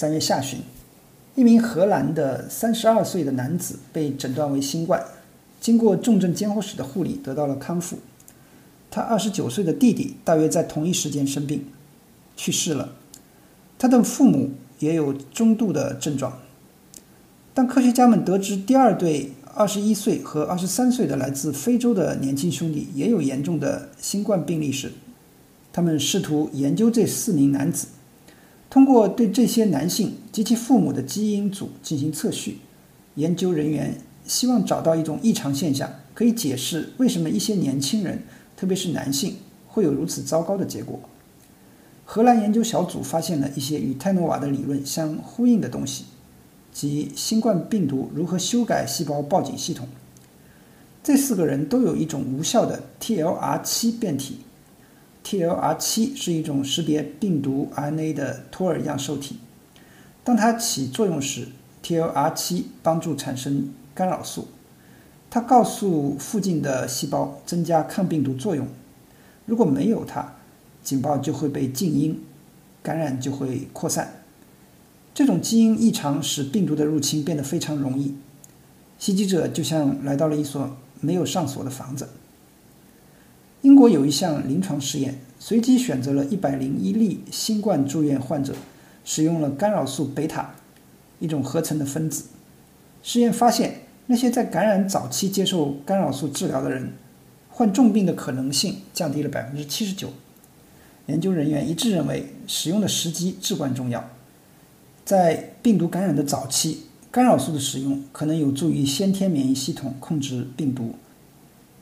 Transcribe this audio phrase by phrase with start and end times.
[0.00, 0.60] 三月下旬，
[1.34, 5.04] 一名荷兰的三十二岁的男子被诊断为新冠，
[5.60, 7.98] 经过重症监护室的护理得到了康复。
[8.92, 11.64] 他二十九岁的弟弟大约在同一时间生病，
[12.36, 12.92] 去世了。
[13.76, 16.38] 他的父母也有中度的症状。
[17.52, 24.92] 当科学家们得知第二对二十一岁和二十三岁的来自非洲的年轻兄弟也有严重的新冠病例时，
[25.72, 27.88] 他们试图研究这四名男子，
[28.78, 32.58] 通过对这些男性及其父母的基因组进行测序。
[33.16, 38.22] 研究人员希望找到一种异常现象，可以解释为什么一些年轻人，
[38.56, 39.34] 特别是男性，
[39.66, 41.00] 会有如此糟糕的结果。
[42.04, 46.04] 荷兰研究小组发现了一些与泰诺瓦的理论相呼应的东西。
[46.72, 49.88] 即新冠病毒如何修改细胞报警系统？
[51.02, 54.38] 这四个人都有一种无效的 TLR7 变体。
[55.24, 59.38] TLR7 是一种识别病毒 RNA 的托尔样受体。
[60.24, 61.48] 当它起作用时
[61.82, 64.48] ，TLR7 帮助产生干扰素，
[65.30, 68.68] 它告诉附近的细胞增加抗病毒作用。
[69.46, 70.34] 如果没有它，
[70.82, 72.22] 警报就会被静音，
[72.82, 74.22] 感染就会扩散。
[75.14, 78.14] 这种基因异常使病毒的入侵变得非常容易，
[78.98, 82.08] 袭击者就像来到了一所没有上锁的房子。
[83.62, 88.54] 英国有一项临床试验，随机选择了一百零一例新冠住院患者，
[89.04, 90.54] 使用了干扰素贝塔，
[91.18, 92.26] 一种合成的分子。
[93.02, 96.92] 试验发现，那些在感染早期接受干扰素治疗的人，
[97.50, 100.10] 患重病的可能性降低了百分之七十九。
[101.06, 104.08] 研究人员一致认为，使用的时机至关重要。
[105.04, 110.94] 在病毒感染的早期，干扰素的使用可能有助于先天免疫系统控制病毒。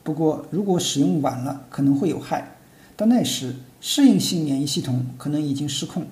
[0.07, 2.55] 不过，如果使用晚了，可能会有害。
[2.95, 6.05] 到那时，适应性免疫系统可能已经失控，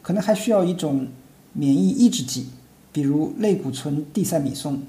[0.00, 1.06] 可能还需要一种
[1.52, 2.46] 免疫抑制剂，
[2.90, 4.80] 比如类固醇地塞米松。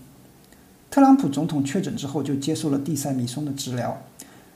[0.90, 4.02] 特朗普总统确诊之后就接受了地塞米松的治疗，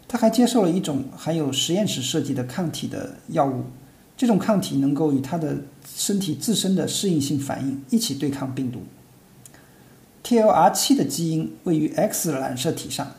[0.08, 3.66] 他还接受了一种含有实验室设计的抗体的药物。
[4.16, 8.84] 这种抗体能够与他的身体自身的适应性反应一起对抗病毒。
[10.24, 13.12] TLR7 的基因位于 X 染色体上，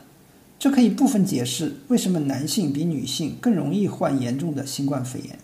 [0.59, 5.37] 这可以部分解释为什么男性比女性更容易患严重的新冠肺炎。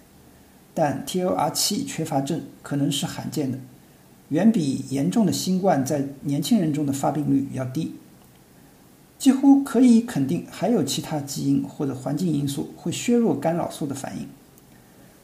[0.74, 3.60] 但 TLR7 缺乏症可能是罕见的，
[4.30, 7.94] 远比严重的新冠在年轻人中的发病率要低。
[9.20, 14.28] 几乎可以肯定，还有其他基因或者环境因素会削弱干扰素的反应。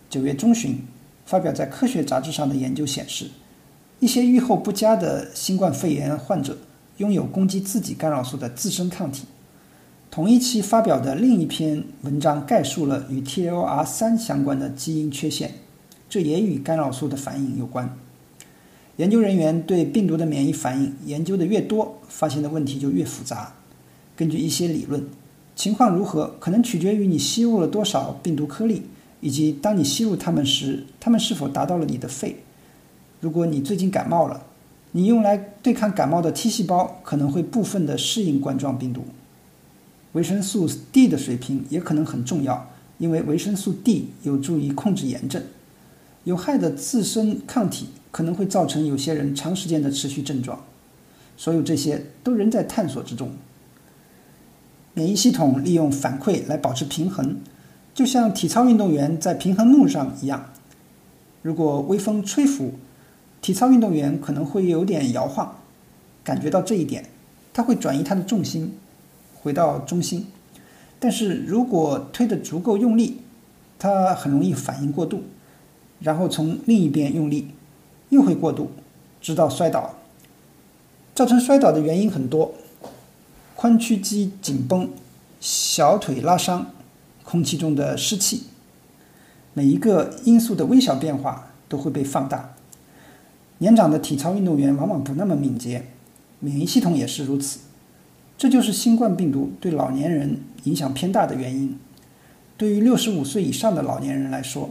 [0.07, 0.77] 九月中旬，
[1.25, 3.31] 发表在科学杂志上的研究显示，
[3.99, 6.59] 一些预后不佳的新冠肺炎患者
[6.97, 9.25] 拥有攻击自己干扰素的自身抗体。
[10.11, 15.53] 同一期发表的另一篇文章概述了与 TLR3 相关的基因缺陷，
[16.09, 17.95] 这也与干扰素的反应有关。
[18.97, 23.53] 研究人员对病毒的免疫反应研究的越多，发现的问题就越复杂。
[24.15, 25.07] 根据一些理论，
[25.55, 28.83] 情况如何可能取决于你吸入了多少病毒颗粒。
[29.21, 32.37] 以及当你吸入它们时，它们是否达到了你的肺？
[33.19, 34.45] 如果你最近感冒了，
[34.93, 39.03] 你用来对抗感冒的 T 细胞可能会部分的适应冠状病毒。
[40.13, 45.43] 维生素 D 的水平也可能很重要，因为维生素 D 有助于控制炎症。
[46.23, 50.63] 有害的自身抗体可能会造成有些人长时间的持续症状。
[51.37, 53.31] 所有这些都仍在探索之中。
[54.93, 57.37] 免疫系统利用反馈来保持平衡。
[57.93, 60.51] 就像体操运动员在平衡木上一样，
[61.41, 62.73] 如果微风吹拂，
[63.41, 65.55] 体操运动员可能会有点摇晃，
[66.23, 67.05] 感觉到这一点，
[67.53, 68.73] 他会转移他的重心，
[69.41, 70.27] 回到中心。
[70.99, 73.21] 但是如果推得足够用力，
[73.77, 75.23] 它很容易反应过度，
[75.99, 77.49] 然后从另一边用力，
[78.09, 78.71] 又会过度，
[79.21, 79.95] 直到摔倒。
[81.15, 82.53] 造成摔倒的原因很多：
[83.55, 84.89] 髋屈肌紧绷、
[85.39, 86.71] 小腿拉伤。
[87.21, 88.45] 空气中的湿气，
[89.53, 92.55] 每一个因素的微小变化都会被放大。
[93.59, 95.85] 年长的体操运动员往往不那么敏捷，
[96.39, 97.59] 免疫系统也是如此。
[98.39, 101.77] 这就是新冠病毒对老年人影响偏大的原因。
[102.55, 104.69] 对于六十五岁以上的老年人来说，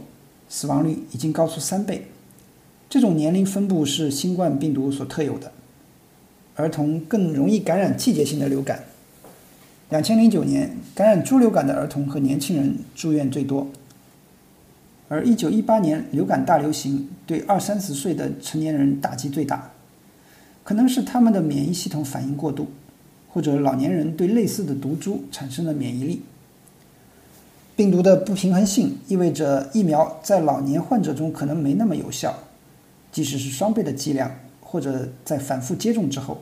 [0.49, 2.07] 死亡率已经高出三倍。
[2.89, 5.51] 这种年龄分布是新冠病毒所特有的。
[6.55, 8.85] 儿童更容易感染季节性的流感。
[9.91, 13.67] 两千零九年，感染猪流感的儿童和年轻人住院最多，
[15.09, 19.73] 而一九一八年流感大流行对二三十岁的成年人打击最大，
[20.63, 22.67] 可能是他们的免疫系统反应过度，
[23.29, 26.21] 或者老年人对类似的毒株产生了免疫力。
[27.75, 32.37] 病毒的不平衡性意味着疫苗在老年患者中可能没那么有效，
[33.11, 34.29] 即使是双倍的剂量，
[34.59, 36.41] 或者在反复接种之后，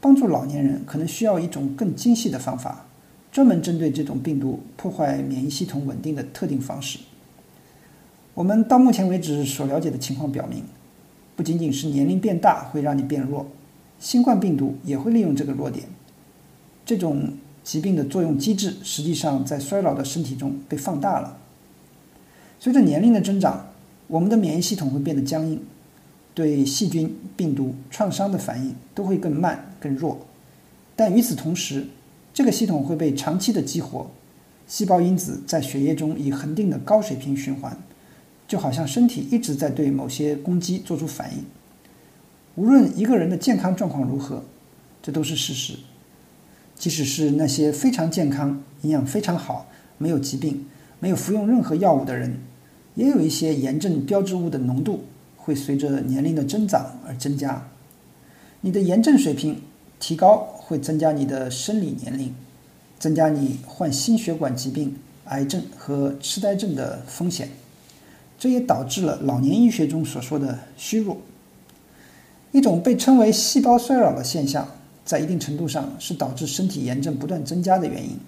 [0.00, 2.86] 帮助老年人可能需要一种更精细的方法，
[3.32, 7.00] 专门针对这种病毒破坏免疫系统稳定的特定方式。
[8.34, 10.62] 我们到目前为止所了解的情况表明，
[11.34, 13.44] 不仅仅是年龄变大会让你变弱，
[13.98, 15.84] 新冠病毒也会利用这个弱点。
[16.86, 21.36] 这种疾病的作用机制实际上在衰老的身体中被放大了。
[22.60, 23.66] 随着年龄的增长，
[24.06, 25.60] 我们的免疫系统会变得僵硬，
[26.32, 30.26] 对细菌、病毒、创伤的反应都会更慢、更弱。
[30.94, 31.88] 但与此同时，
[32.32, 34.10] 这个系统会被长期的激活，
[34.68, 37.76] 细胞因子在血液中以恒定的高水平循环，
[38.46, 41.44] 就好像身体一直在对某些攻击做出反应。
[42.54, 44.44] 无论一个人的健康状况如何，
[45.02, 45.74] 这都是事实。
[46.76, 49.66] 即使是那些非常健康、营养非常好、
[49.98, 50.66] 没有疾病。
[50.98, 52.38] 没有服用任何药物的人，
[52.94, 55.04] 也有一些炎症标志物的浓度
[55.36, 57.68] 会随着年龄的增长而增加。
[58.62, 59.60] 你的炎症水平
[60.00, 62.34] 提高会增加你的生理年龄，
[62.98, 64.96] 增加你患心血管疾病、
[65.26, 67.50] 癌症和痴呆症的风险。
[68.38, 71.18] 这也导致了老年医学中所说的虚弱，
[72.52, 74.66] 一种被称为细胞衰老的现象，
[75.06, 78.18] 在一定程度上是导致身体炎症不断增加的原因。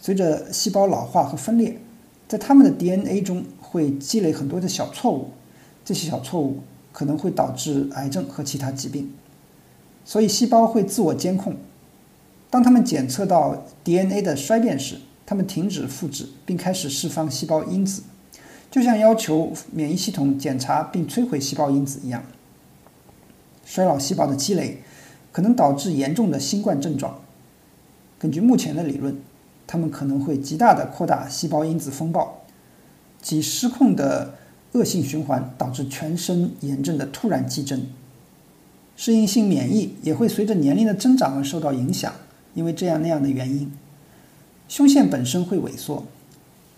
[0.00, 1.78] 随着细胞老化和分裂，
[2.26, 5.30] 在它们的 DNA 中会积累很多的小错误，
[5.84, 6.60] 这些小错误
[6.92, 9.12] 可能会导致癌症和其他疾病。
[10.04, 11.54] 所以细胞会自我监控，
[12.50, 18.02] 当它们检测到 DNA 的衰变时，它们停止复制并开始释放细胞因子，
[18.70, 22.24] 就像要求免疫系统检查并摧毁细胞因子一样。
[23.64, 24.82] 衰老细胞的积累
[25.32, 27.20] 可能导致严重的新冠症状。
[28.20, 29.16] 根据目前的理论。
[29.64, 32.42] 它们可能会极大的扩大细胞因子风暴，
[33.22, 34.34] 及失控的
[34.72, 37.86] 恶性循环，导致全身炎症的突然激增。
[38.96, 42.12] 适应性免疫也会随着年龄的增长而受到影响，
[42.52, 43.72] 因为这样那样的原因，
[44.68, 46.04] 胸腺本身会萎缩。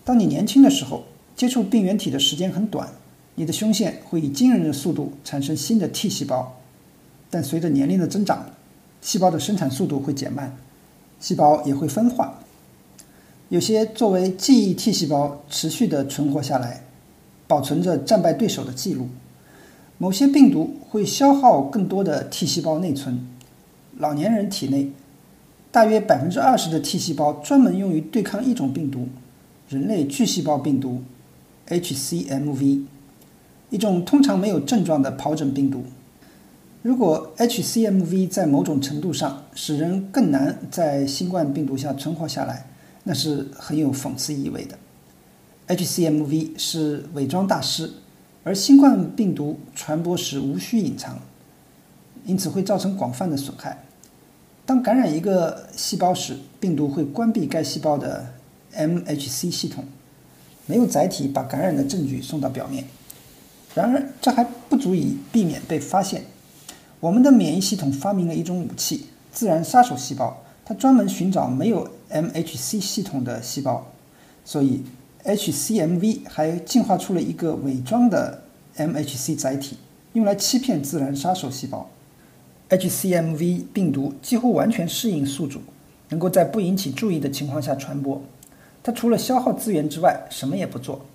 [0.05, 1.03] 当你年轻的时候，
[1.35, 2.87] 接触病原体的时间很短，
[3.33, 6.61] 你的胸腺会以惊人的速度产生新的 T 细胞，
[7.29, 8.45] 但随着年龄的增长，
[9.01, 10.55] 细胞的生产速度会减慢，
[11.19, 12.39] 细胞也会分化。
[13.49, 16.83] 有些作为记忆 T 细胞持续的存活下来，
[17.47, 19.07] 保存着战败对手的记录。
[19.97, 23.27] 某些病毒会消耗更多的 T 细胞内存。
[23.97, 24.91] 老年人体内
[25.71, 29.07] 大约百分之二十的 T 细胞专门用于对抗一种病毒——
[29.69, 31.01] 人类巨细胞病毒
[31.69, 32.81] （HCMV），
[33.69, 35.83] 一种通常没有症状的疱疹病毒。
[36.85, 42.67] 如果 HCMV 在某种程度上使人更难在新冠病毒下存活下来，
[43.05, 44.77] 那是很有讽刺意味的。
[45.75, 47.91] HCMV 是伪装大师，
[48.43, 51.17] 而新冠病毒传播时无需隐藏，
[52.23, 53.83] 因此会造成广泛的损害。
[54.63, 58.31] 当感染一个细胞时，病毒会关闭该细胞的
[58.75, 59.85] MHC 系统，
[60.67, 62.85] 没有载体把感染的证据送到表面。
[63.73, 66.23] 然而，这还不足以避免被发现。
[67.05, 70.41] 我们的免疫系统发明了一种武器——自然杀手细胞。
[70.65, 73.91] 它专门寻找没有 MHC 系统的细胞，
[74.43, 74.81] 所以
[75.23, 78.41] HCMV 还进化出了一个伪装的
[78.75, 79.77] MHC 载体，
[80.13, 81.87] 用来欺骗自然杀手细胞。
[82.69, 85.61] HCMV 病毒几乎完全适应宿主，
[86.09, 88.19] 能够在不引起注意的情况下传播。
[88.81, 91.05] 它除了消耗资源之外，什么也不做。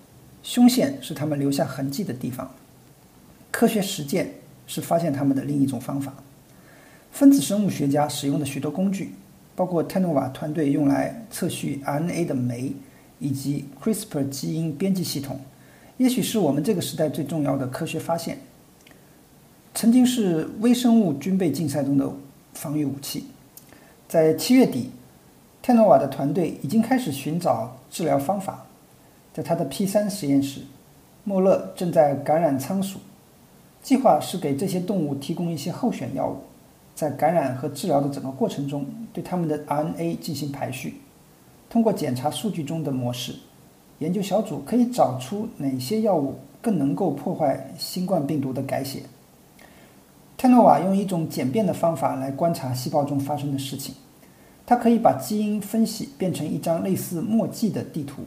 [0.41, 2.49] 胸腺是它们留下痕迹的地方。
[3.51, 4.35] 科学实践
[4.71, 6.13] 是发现它们的另一种方法。
[7.11, 9.13] 分子生物学家使用的许多工具。
[9.53, 12.73] 包括 Tenova 团队用来测序 RNA 的酶，
[13.19, 15.41] 以及 CRISPR 基因编辑系统，
[15.97, 18.39] 也许是我们这个时代最重要的科学发现。
[19.75, 22.09] 曾经是微生物军备竞赛中的
[22.53, 23.25] 防御武器。
[24.07, 24.89] 在七月底
[25.63, 28.65] ，Tenova 的团队已经开始寻找治疗方法。
[29.33, 30.61] 在他的 P3 实验室，
[31.25, 32.99] 莫勒正在感染仓鼠，
[33.81, 36.37] 计划是给这些动物提供一些候选药物。
[36.93, 40.95] 在感染和治疗的整个过程中，对它们的 RNA 进行排序。
[41.69, 43.33] 通过检查数据中的模式，
[43.99, 49.03] 研究小组可以找出哪些药物更能够破坏新冠病毒的改写。
[50.37, 53.95] 泰诺瓦用一种简便的方法来观察细胞中发生的事情。
[54.65, 58.21] 它可以把基因分析变成一张类似墨迹的地图，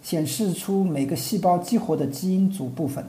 [0.00, 3.04] 显示出每个细胞激活的基因组部分。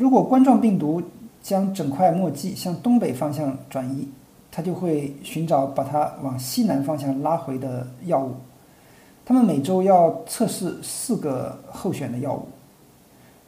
[0.00, 1.02] 如果冠状病毒
[1.42, 4.08] 将整块墨迹向东北方向转移，
[4.50, 8.34] 它就会寻找把它往西南方向拉回的药物。
[9.26, 12.48] 他们每周要测试四个候选的药物。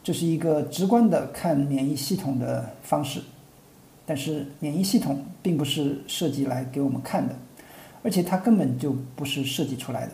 [0.03, 3.19] 这是一个直观的看免疫系统的方式。
[4.05, 7.33] 但是免疫系统并不是设计来给我们看的，
[8.03, 10.11] 而且它根本就不是设计出来的。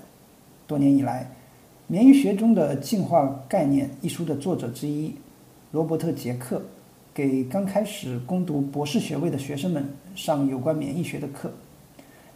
[0.66, 1.24] 多年以来，
[1.88, 5.14] 《免疫学中的进化概念》一书的作者之一
[5.72, 6.64] 罗伯特·杰克
[7.14, 9.86] 给刚开始攻读博士学位的学生们
[10.16, 11.52] 上有关免疫学的课。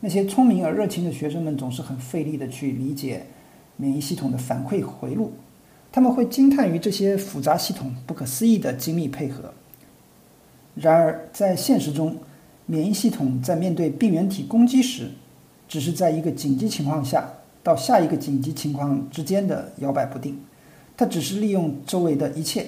[0.02, 3.26] 那些聪明而热情的学生们总是很费力地去理解
[3.76, 5.32] 免疫系统的反馈回路，
[5.92, 9.52] 他们会惊叹于这些复杂系统不可思议的精密配合。
[10.76, 12.18] 然而，在现实中，
[12.68, 15.10] 免疫系统在面对病原体攻击时，
[15.68, 17.28] 只是在一个紧急情况下
[17.64, 20.40] 到下一个紧急情况之间的摇摆不定。
[20.96, 22.68] 它只是利用周围的一切，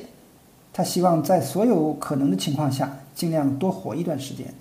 [0.77, 4.53] 他希望在所有可能的情况下尽量多活一段时间。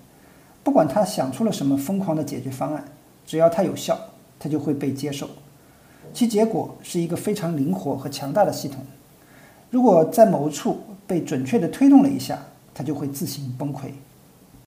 [0.63, 2.85] 不管他想出了什么疯狂的解决方案，
[3.25, 3.99] 只要他有效，
[4.39, 5.27] 他就会被接受。
[6.13, 8.79] 其结果是一个非常灵活和强大的系统。
[9.69, 12.39] 如果在某处被准确地推动了一下，
[12.73, 13.89] 它就会自行崩溃。